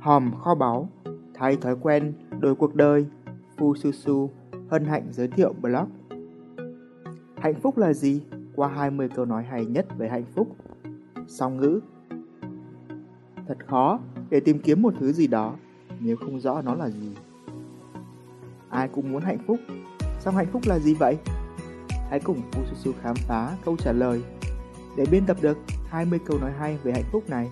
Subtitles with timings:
[0.00, 0.88] Hòm kho báu,
[1.34, 3.06] thay thói quen, đổi cuộc đời,
[3.58, 4.30] Phu Su Su
[4.70, 5.88] hân hạnh giới thiệu blog.
[7.36, 8.22] Hạnh phúc là gì?
[8.56, 10.56] Qua 20 câu nói hay nhất về hạnh phúc.
[11.26, 11.80] Song ngữ
[13.46, 13.98] Thật khó
[14.30, 15.54] để tìm kiếm một thứ gì đó
[16.00, 17.16] nếu không rõ nó là gì.
[18.70, 19.58] Ai cũng muốn hạnh phúc,
[20.20, 21.16] song hạnh phúc là gì vậy?
[22.10, 24.22] Hãy cùng Phu Su Su khám phá câu trả lời.
[24.96, 25.58] Để biên tập được
[25.88, 27.50] 20 câu nói hay về hạnh phúc này,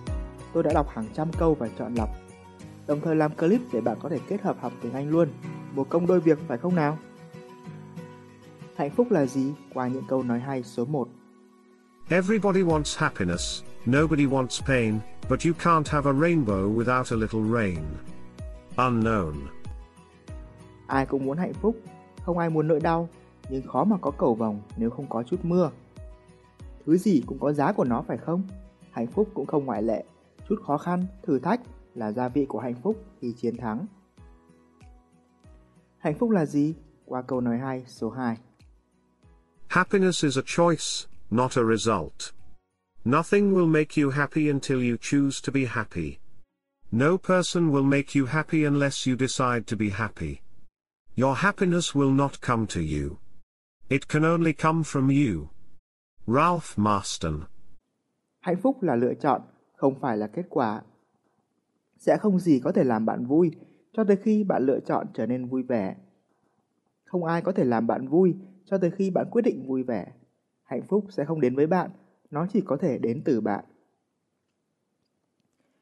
[0.53, 2.09] tôi đã đọc hàng trăm câu và chọn lọc.
[2.89, 5.29] Đồng thời làm clip để bạn có thể kết hợp học tiếng Anh luôn.
[5.75, 6.97] Một công đôi việc phải không nào?
[8.75, 9.53] Hạnh phúc là gì?
[9.73, 11.07] Qua những câu nói hay số 1.
[12.09, 14.99] Everybody wants happiness, nobody wants pain,
[15.29, 17.79] but you can't have a rainbow without a little rain.
[18.75, 19.33] Unknown.
[20.87, 21.75] Ai cũng muốn hạnh phúc,
[22.21, 23.09] không ai muốn nỗi đau,
[23.49, 25.71] nhưng khó mà có cầu vồng nếu không có chút mưa.
[26.85, 28.43] Thứ gì cũng có giá của nó phải không?
[28.91, 30.03] Hạnh phúc cũng không ngoại lệ.
[30.49, 31.61] Chút khó khăn, thử thách
[31.95, 33.85] là gia vị của hạnh phúc khi chiến thắng.
[35.97, 36.75] Hạnh phúc là gì?
[37.05, 38.37] Qua câu nói 2 số 2.
[39.67, 42.33] Happiness is a choice, not a result.
[43.05, 46.17] Nothing will make you happy until you choose to be happy.
[46.91, 50.41] No person will make you happy unless you decide to be happy.
[51.15, 53.17] Your happiness will not come to you.
[53.89, 55.49] It can only come from you.
[56.27, 57.41] Ralph Marston
[58.39, 59.41] Hạnh phúc là lựa chọn,
[59.75, 60.81] không phải là kết quả.
[61.99, 63.51] Sẽ không gì có thể làm bạn vui
[63.93, 65.95] cho tới khi bạn lựa chọn trở nên vui vẻ.
[67.05, 70.13] Không ai có thể làm bạn vui cho tới khi bạn quyết định vui vẻ.
[70.63, 71.91] Hạnh phúc sẽ không đến với bạn,
[72.31, 73.65] nó chỉ có thể đến từ bạn.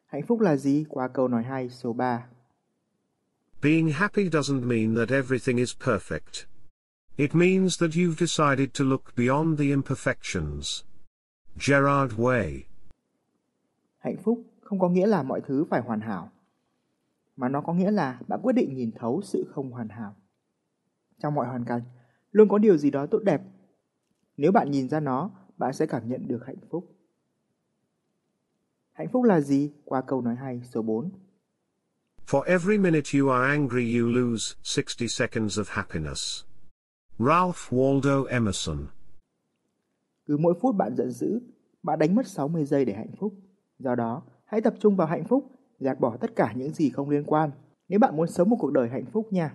[0.05, 0.85] Hạnh phúc là gì?
[0.89, 2.27] Qua câu nói hay số 3.
[3.61, 6.45] Being happy doesn't mean that everything is perfect.
[7.17, 10.83] It means that you've decided to look beyond the imperfections.
[11.67, 12.61] Gerard Way
[13.97, 16.31] Hạnh phúc không có nghĩa là mọi thứ phải hoàn hảo,
[17.35, 20.15] mà nó có nghĩa là bạn quyết định nhìn thấu sự không hoàn hảo.
[21.19, 21.81] Trong mọi hoàn cảnh,
[22.31, 23.41] luôn có điều gì đó tốt đẹp.
[24.37, 26.95] Nếu bạn nhìn ra nó, bạn sẽ cảm nhận được hạnh phúc.
[28.93, 29.71] Hạnh phúc là gì?
[29.85, 31.11] Qua câu nói hay số 4.
[32.27, 36.43] For every minute you are angry you lose 60 seconds of happiness.
[37.19, 38.87] Ralph Waldo Emerson
[40.25, 41.39] Cứ mỗi phút bạn giận dữ,
[41.83, 43.33] bạn đánh mất 60 giây để hạnh phúc.
[43.79, 47.09] Do đó, hãy tập trung vào hạnh phúc, gạt bỏ tất cả những gì không
[47.09, 47.51] liên quan.
[47.89, 49.53] Nếu bạn muốn sống một cuộc đời hạnh phúc nha.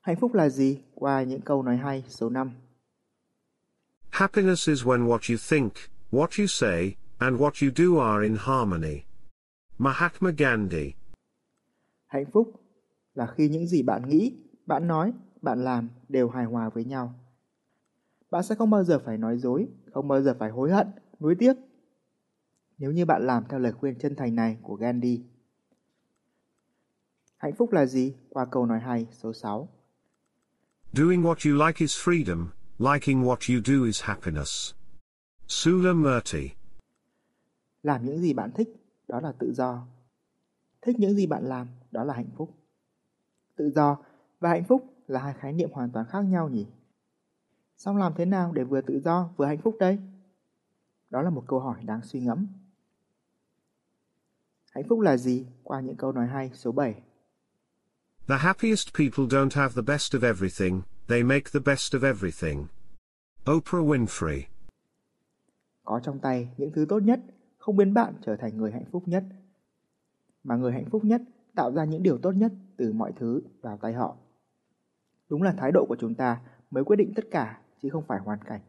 [0.00, 0.78] Hạnh phúc là gì?
[0.94, 2.52] Qua những câu nói hay số 5.
[4.10, 5.72] Happiness is when what you think,
[6.10, 9.02] what you say, and what you do are in harmony.
[9.78, 10.92] Mahatma Gandhi
[12.06, 12.52] Hạnh phúc
[13.14, 17.14] là khi những gì bạn nghĩ, bạn nói, bạn làm đều hài hòa với nhau.
[18.30, 20.86] Bạn sẽ không bao giờ phải nói dối, không bao giờ phải hối hận,
[21.20, 21.52] nuối tiếc.
[22.80, 25.22] Nếu như bạn làm theo lời khuyên chân thành này của Gandhi.
[27.36, 28.14] Hạnh phúc là gì?
[28.28, 29.68] Qua câu nói hay số 6.
[30.92, 32.46] Doing what you like is freedom,
[32.78, 34.74] liking what you do is happiness.
[35.46, 36.50] Sula Murty
[37.82, 38.68] Làm những gì bạn thích,
[39.08, 39.86] đó là tự do.
[40.82, 42.54] Thích những gì bạn làm, đó là hạnh phúc.
[43.56, 43.96] Tự do
[44.40, 46.66] và hạnh phúc là hai khái niệm hoàn toàn khác nhau nhỉ?
[47.76, 49.98] Xong làm thế nào để vừa tự do vừa hạnh phúc đây?
[51.10, 52.46] Đó là một câu hỏi đáng suy ngẫm.
[54.70, 55.46] Hạnh phúc là gì?
[55.62, 57.02] Qua những câu nói hay số 7.
[58.28, 62.66] The happiest people don't have the best of everything, they make the best of everything.
[63.44, 64.42] Oprah Winfrey
[65.84, 67.20] Có trong tay những thứ tốt nhất
[67.58, 69.24] không biến bạn trở thành người hạnh phúc nhất.
[70.44, 71.22] Mà người hạnh phúc nhất
[71.54, 74.16] tạo ra những điều tốt nhất từ mọi thứ vào tay họ.
[75.28, 78.18] Đúng là thái độ của chúng ta mới quyết định tất cả chứ không phải
[78.18, 78.60] hoàn cảnh.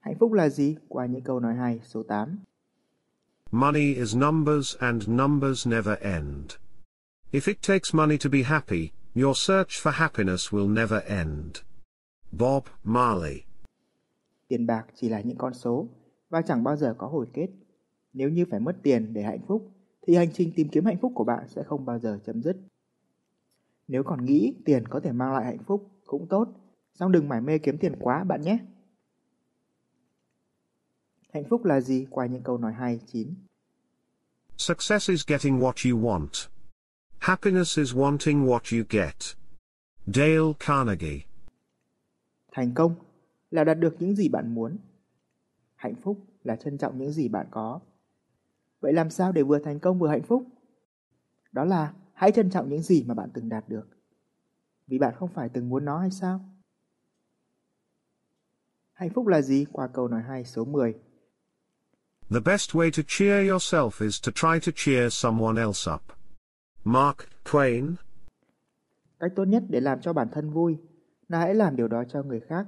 [0.00, 0.76] Hạnh phúc là gì?
[0.88, 2.38] Qua những câu nói hay số 8.
[3.50, 6.58] Money is numbers and numbers never end.
[7.32, 11.62] If it takes money to be happy, your search for happiness will never end.
[12.32, 13.44] Bob Marley
[14.48, 15.86] Tiền bạc chỉ là những con số
[16.30, 17.48] và chẳng bao giờ có hồi kết.
[18.12, 19.70] Nếu như phải mất tiền để hạnh phúc,
[20.06, 22.56] thì hành trình tìm kiếm hạnh phúc của bạn sẽ không bao giờ chấm dứt.
[23.88, 26.48] Nếu còn nghĩ tiền có thể mang lại hạnh phúc cũng tốt,
[26.94, 28.58] song đừng mải mê kiếm tiền quá bạn nhé.
[31.38, 32.06] Hạnh phúc là gì?
[32.10, 33.34] Qua những câu nói hay 9.
[34.56, 36.48] Success is getting what you want.
[37.18, 39.14] Happiness is wanting what you get.
[40.06, 41.20] Dale Carnegie
[42.52, 42.94] Thành công
[43.50, 44.76] là đạt được những gì bạn muốn.
[45.74, 47.80] Hạnh phúc là trân trọng những gì bạn có.
[48.80, 50.46] Vậy làm sao để vừa thành công vừa hạnh phúc?
[51.52, 53.88] Đó là hãy trân trọng những gì mà bạn từng đạt được.
[54.86, 56.40] Vì bạn không phải từng muốn nó hay sao?
[58.92, 59.66] Hạnh phúc là gì?
[59.72, 60.94] Qua câu nói 2 số 10.
[62.30, 66.02] The best way to cheer yourself is to try to cheer someone else up.
[66.84, 67.94] Mark Twain.
[69.20, 70.76] Cách tốt nhất để làm cho bản thân vui
[71.28, 72.66] là hãy làm điều đó cho người khác.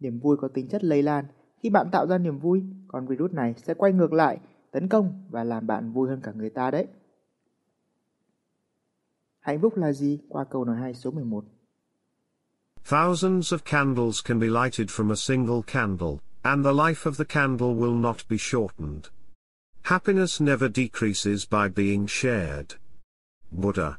[0.00, 1.24] Niềm vui có tính chất lây lan.
[1.62, 4.38] Khi bạn tạo ra niềm vui, con virus này sẽ quay ngược lại,
[4.70, 6.86] tấn công và làm bạn vui hơn cả người ta đấy.
[9.40, 10.18] Hạnh phúc là gì?
[10.28, 11.44] Qua câu nói 2 số 11.
[12.90, 17.24] Thousands of candles can be lighted from a single candle, and the life of the
[17.24, 19.08] candle will not be shortened.
[19.82, 22.74] Happiness never decreases by being shared.
[23.50, 23.98] Buddha.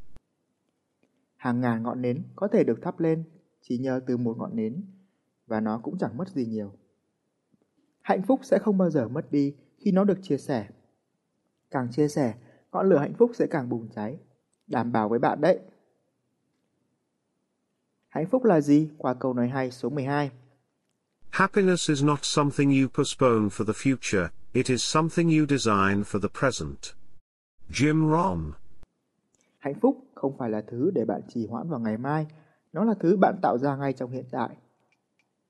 [1.36, 3.24] Hàng ngàn ngọn nến có thể được thắp lên
[3.62, 4.86] chỉ nhờ từ một ngọn nến,
[5.48, 6.74] và nó cũng chẳng mất gì nhiều.
[8.02, 10.68] Hạnh phúc sẽ không bao giờ mất đi khi nó được chia sẻ.
[11.72, 12.34] Càng chia sẻ,
[12.72, 14.18] ngọn lửa hạnh phúc sẽ càng bùng cháy.
[14.68, 15.60] Đảm bảo với bạn đấy.
[18.10, 18.90] Hạnh phúc là gì?
[18.98, 20.32] Qua câu nói hay số 12.
[21.34, 26.20] Happiness is not something you postpone for the future, it is something you design for
[26.20, 26.94] the present.
[27.72, 28.52] Jim Rohn.
[29.60, 32.26] Hạnh phúc không phải là thứ để bạn trì hoãn vào ngày mai,
[32.74, 34.50] nó là thứ bạn tạo ra ngay trong hiện tại.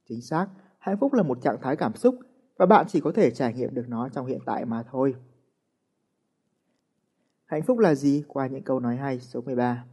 [0.10, 0.48] Chính xác,
[0.80, 2.16] hạnh phúc là một trạng thái cảm xúc
[2.58, 5.16] và bạn chỉ có thể trải nghiệm được nó trong hiện tại mà thôi.
[7.46, 8.24] Hạnh phúc là gì?
[8.28, 9.86] Qua những câu nói hay số 13.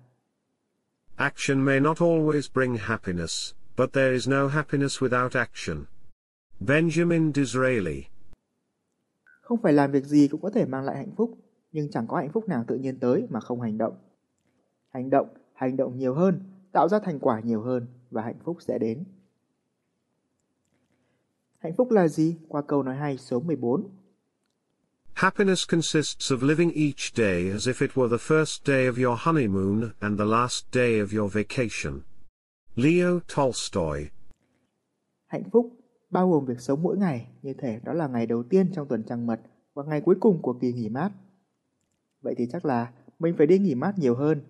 [1.16, 5.86] Action may not always bring happiness, but there is no happiness without action.
[6.60, 8.04] Benjamin Disraeli.
[9.40, 11.38] Không phải làm việc gì cũng có thể mang lại hạnh phúc,
[11.72, 13.96] nhưng chẳng có hạnh phúc nào tự nhiên tới mà không hành động.
[14.88, 16.40] Hành động, hành động nhiều hơn,
[16.72, 19.04] tạo ra thành quả nhiều hơn và hạnh phúc sẽ đến.
[21.58, 22.36] Hạnh phúc là gì?
[22.48, 23.88] Qua câu nói hay số 14.
[25.14, 29.18] Happiness consists of living each day as if it were the first day of your
[29.18, 32.00] honeymoon and the last day of your vacation.
[32.82, 34.08] Leo Tolstoy.
[35.26, 35.72] Hạnh phúc
[36.10, 39.04] bao gồm việc sống mỗi ngày như thể đó là ngày đầu tiên trong tuần
[39.08, 39.40] trăng mật
[39.74, 41.10] và ngày cuối cùng của kỳ nghỉ mát.
[42.22, 44.42] Vậy thì chắc là mình phải đi nghỉ mát nhiều hơn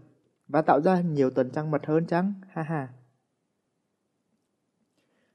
[0.49, 2.33] và tạo ra nhiều tuần trăng mật hơn chăng?
[2.49, 2.89] Ha ha.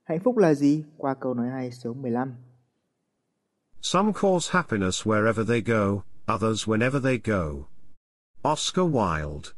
[0.03, 0.83] Hạnh phúc là gì?
[0.97, 2.35] Qua câu nói hay số 15.
[3.81, 6.01] Some cause happiness wherever they go,
[6.33, 7.51] others whenever they go.
[8.51, 9.54] Oscar Wilde.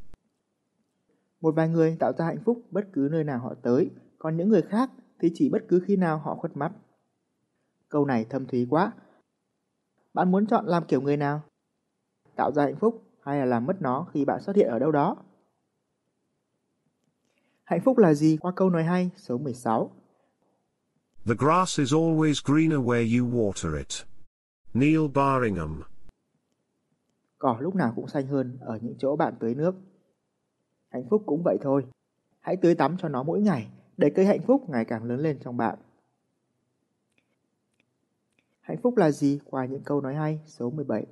[1.41, 4.49] Một vài người tạo ra hạnh phúc bất cứ nơi nào họ tới, còn những
[4.49, 4.89] người khác
[5.19, 6.71] thì chỉ bất cứ khi nào họ khuất mắt.
[7.89, 8.93] Câu này thâm thúy quá.
[10.13, 11.41] Bạn muốn chọn làm kiểu người nào?
[12.35, 14.91] Tạo ra hạnh phúc hay là làm mất nó khi bạn xuất hiện ở đâu
[14.91, 15.17] đó?
[17.63, 18.37] Hạnh phúc là gì?
[18.41, 19.91] Qua câu nói hay số 16.
[21.25, 24.05] The grass is always greener where you water it.
[24.73, 25.81] Neil Barringham.
[27.37, 29.75] Cỏ lúc nào cũng xanh hơn ở những chỗ bạn tưới nước.
[30.89, 31.85] Hạnh phúc cũng vậy thôi.
[32.39, 33.67] Hãy tưới tắm cho nó mỗi ngày
[33.97, 35.75] để cây hạnh phúc ngày càng lớn lên trong bạn.
[38.59, 39.39] Hạnh phúc là gì?
[39.45, 41.05] Qua những câu nói hay số 17.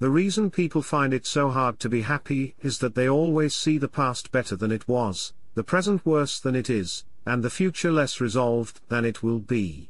[0.00, 3.78] The reason people find it so hard to be happy is that they always see
[3.78, 7.90] the past better than it was, the present worse than it is, and the future
[7.90, 9.88] less resolved than it will be.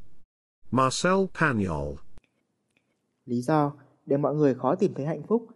[0.71, 1.95] Marcel Pagnol
[3.27, 3.73] Lý do
[4.07, 5.47] để mọi người khó tìm thấy hạnh phúc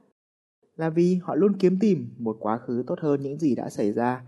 [0.76, 3.92] là vì họ luôn kiếm tìm một quá khứ tốt hơn những gì đã xảy
[3.92, 4.24] ra,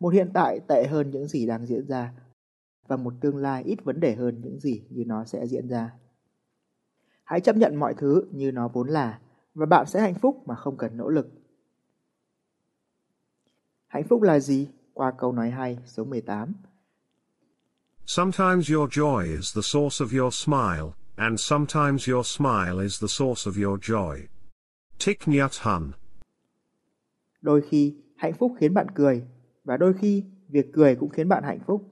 [0.00, 2.12] một hiện tại tệ hơn những gì đang diễn ra
[2.88, 5.92] và một tương lai ít vấn đề hơn những gì như nó sẽ diễn ra.
[7.24, 9.18] Hãy chấp nhận mọi thứ như nó vốn là
[9.54, 11.28] và bạn sẽ hạnh phúc mà không cần nỗ lực.
[13.86, 14.68] Hạnh phúc là gì?
[14.94, 16.52] Qua câu nói hay số 18.
[18.06, 23.08] Sometimes your joy is the source of your smile, and sometimes your smile is the
[23.08, 24.37] source of your joy.
[25.00, 25.90] Thich Nhat Hanh.
[27.40, 29.24] Đôi khi hạnh phúc khiến bạn cười
[29.64, 31.88] và đôi khi việc cười cũng khiến bạn hạnh phúc.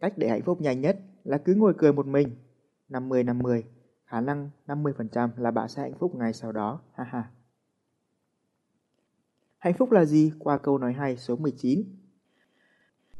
[0.00, 2.36] Cách để hạnh phúc nhanh nhất là cứ ngồi cười một mình.
[2.88, 3.62] 50-50,
[4.04, 6.80] khả năng 50% là bạn sẽ hạnh phúc ngay sau đó.
[6.94, 7.30] Ha ha.
[9.58, 10.32] Hạnh phúc là gì?
[10.38, 11.84] Qua câu nói hay số 19.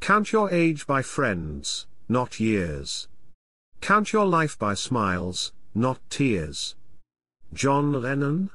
[0.08, 3.08] Count your age by friends, not years.
[3.80, 6.74] Count your life by smiles, not tears.
[7.52, 8.46] John Lennon.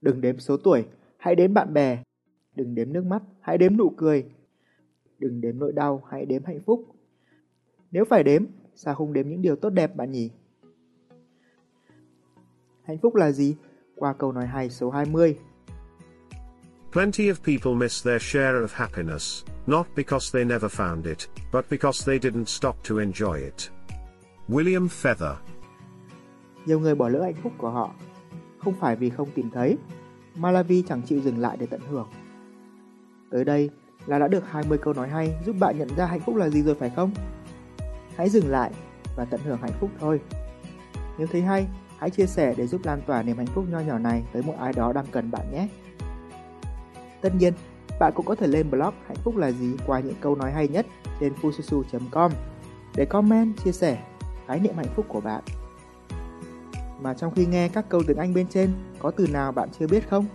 [0.00, 0.84] Đừng đếm số tuổi,
[1.18, 2.02] hãy đếm bạn bè.
[2.54, 4.24] Đừng đếm nước mắt, hãy đếm nụ cười.
[5.18, 6.84] Đừng đếm nỗi đau, hãy đếm hạnh phúc.
[7.90, 10.30] Nếu phải đếm, sao không đếm những điều tốt đẹp bạn nhỉ?
[12.84, 13.56] Hạnh phúc là gì?
[13.96, 15.38] Qua câu nói hay số 20.
[16.92, 21.18] Plenty of people miss their share of happiness, not because they never found it,
[21.52, 23.70] but because they didn't stop to enjoy it.
[24.48, 25.34] William Feather.
[26.66, 27.94] Nhiều người bỏ lỡ hạnh phúc của họ,
[28.58, 29.76] không phải vì không tìm thấy,
[30.36, 32.08] mà là vì chẳng chịu dừng lại để tận hưởng.
[33.30, 33.70] Tới đây
[34.06, 36.62] là đã được 20 câu nói hay giúp bạn nhận ra hạnh phúc là gì
[36.62, 37.10] rồi phải không?
[38.16, 38.70] Hãy dừng lại
[39.16, 40.20] và tận hưởng hạnh phúc thôi.
[41.18, 41.66] Nếu thấy hay,
[41.98, 44.54] hãy chia sẻ để giúp lan tỏa niềm hạnh phúc nho nhỏ này tới một
[44.60, 45.68] ai đó đang cần bạn nhé.
[47.20, 47.54] Tất nhiên,
[48.00, 50.68] bạn cũng có thể lên blog hạnh phúc là gì qua những câu nói hay
[50.68, 50.86] nhất
[51.20, 52.32] trên fususu.com
[52.96, 54.02] để comment, chia sẻ
[54.46, 55.42] khái niệm hạnh phúc của bạn.
[57.00, 59.86] Mà trong khi nghe các câu tiếng Anh bên trên, có từ nào bạn chưa
[59.86, 60.26] biết không?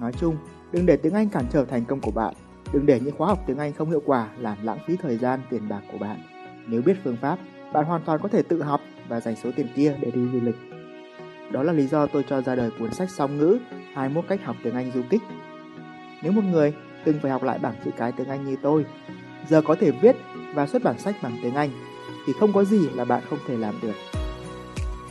[0.00, 0.36] Nói chung,
[0.72, 2.34] đừng để tiếng Anh cản trở thành công của bạn.
[2.72, 5.40] Đừng để những khóa học tiếng Anh không hiệu quả làm lãng phí thời gian,
[5.50, 6.20] tiền bạc của bạn.
[6.66, 7.38] Nếu biết phương pháp,
[7.72, 10.40] bạn hoàn toàn có thể tự học và dành số tiền kia để đi du
[10.40, 10.56] lịch.
[11.52, 13.58] Đó là lý do tôi cho ra đời cuốn sách song ngữ
[13.94, 15.22] 21 cách học tiếng Anh du kích.
[16.22, 16.74] Nếu một người
[17.04, 18.84] từng phải học lại bảng chữ cái tiếng Anh như tôi,
[19.48, 20.16] giờ có thể viết
[20.54, 21.70] và xuất bản sách bằng tiếng Anh,
[22.26, 24.23] thì không có gì là bạn không thể làm được.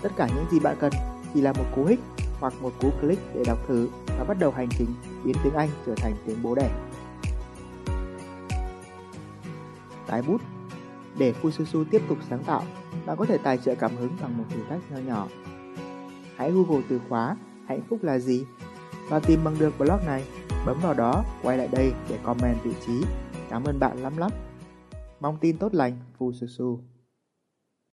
[0.04, 0.94] Tất cả những gì bạn cần
[1.34, 2.00] chỉ là một cú hích
[2.40, 4.88] hoặc một cú click để đọc thử và bắt đầu hành trình
[5.24, 6.70] biến tiếng Anh trở thành tiếng bố đẻ.
[10.08, 10.42] Tái bút
[11.18, 12.64] Để Fususu tiếp tục sáng tạo,
[13.06, 15.28] bạn có thể tài trợ cảm hứng bằng một thử thách nho nhỏ.
[16.36, 17.36] Hãy Google từ khóa
[17.68, 18.46] hạnh phúc là gì
[19.10, 20.24] và tìm bằng được blog này.
[20.66, 23.04] Bấm vào đó, quay lại đây để comment vị trí.
[23.50, 24.32] Cảm ơn bạn lắm lắm.
[25.20, 26.78] Mong tin tốt lành, Fususu.